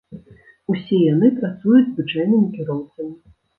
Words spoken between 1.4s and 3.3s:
працуюць звычайнымі кіроўцамі.